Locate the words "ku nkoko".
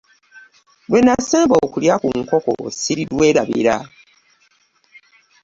2.03-2.51